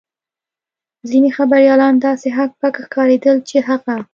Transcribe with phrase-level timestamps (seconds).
[1.09, 3.95] ځینې خبریالان داسې هک پک ښکارېدل چې هغه.